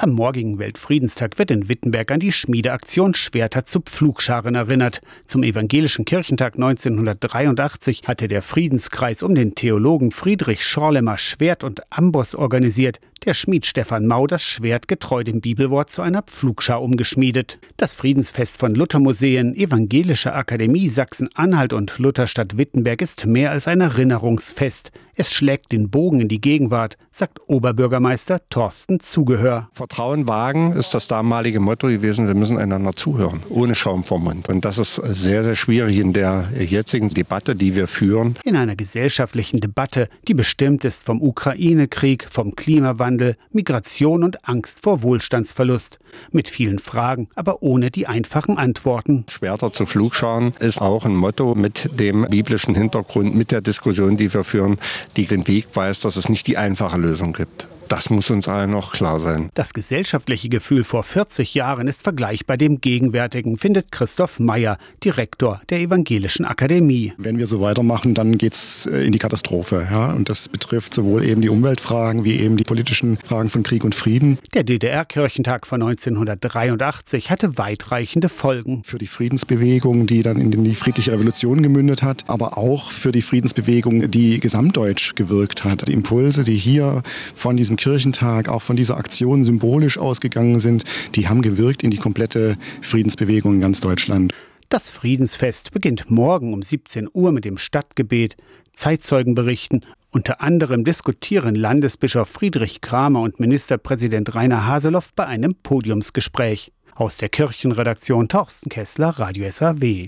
[0.00, 5.00] Am morgigen Weltfriedenstag wird in Wittenberg an die Schmiedeaktion Schwerter zu Pflugscharen erinnert.
[5.26, 12.36] Zum Evangelischen Kirchentag 1983 hatte der Friedenskreis um den Theologen Friedrich Schorlemmer Schwert und Amboss
[12.36, 17.58] organisiert, der Schmied Stefan Mau das Schwert getreu dem Bibelwort zu einer Pflugschar umgeschmiedet.
[17.76, 24.92] Das Friedensfest von Luthermuseen, Evangelische Akademie Sachsen-Anhalt und Lutherstadt Wittenberg ist mehr als ein Erinnerungsfest.
[25.20, 29.68] Es schlägt den Bogen in die Gegenwart, sagt Oberbürgermeister Thorsten Zugehör.
[29.72, 34.48] Vertrauen wagen ist das damalige Motto gewesen, wir müssen einander zuhören, ohne Schaum vom Mund.
[34.48, 38.36] Und das ist sehr, sehr schwierig in der jetzigen Debatte, die wir führen.
[38.44, 45.02] In einer gesellschaftlichen Debatte, die bestimmt ist vom Ukraine-Krieg, vom Klimawandel, Migration und Angst vor
[45.02, 45.98] Wohlstandsverlust.
[46.30, 49.24] Mit vielen Fragen, aber ohne die einfachen Antworten.
[49.28, 54.32] Schwerter zu Flugscharen ist auch ein Motto mit dem biblischen Hintergrund, mit der Diskussion, die
[54.32, 54.78] wir führen,
[55.16, 57.68] die den Weg weist, dass es nicht die einfache Lösung gibt.
[57.88, 59.48] Das muss uns allen noch klar sein.
[59.54, 65.80] Das gesellschaftliche Gefühl vor 40 Jahren ist vergleichbar dem gegenwärtigen, findet Christoph Meyer, Direktor der
[65.80, 67.14] Evangelischen Akademie.
[67.16, 69.88] Wenn wir so weitermachen, dann geht es äh, in die Katastrophe.
[69.90, 70.12] Ja?
[70.12, 73.94] Und das betrifft sowohl eben die Umweltfragen wie eben die politischen Fragen von Krieg und
[73.94, 74.38] Frieden.
[74.52, 78.82] Der DDR-Kirchentag von 1983 hatte weitreichende Folgen.
[78.84, 83.22] Für die Friedensbewegung, die dann in die friedliche Revolution gemündet hat, aber auch für die
[83.22, 85.88] Friedensbewegung, die gesamtdeutsch gewirkt hat.
[85.88, 87.02] Die Impulse, die hier
[87.34, 90.84] von diesem Kirchentag auch von dieser Aktion symbolisch ausgegangen sind,
[91.14, 94.34] die haben gewirkt in die komplette Friedensbewegung in ganz Deutschland.
[94.68, 98.36] Das Friedensfest beginnt morgen um 17 Uhr mit dem Stadtgebet,
[98.74, 106.72] Zeitzeugen berichten, unter anderem diskutieren Landesbischof Friedrich Kramer und Ministerpräsident Rainer Haseloff bei einem Podiumsgespräch.
[106.94, 110.06] Aus der Kirchenredaktion Torsten Kessler, Radio SAW.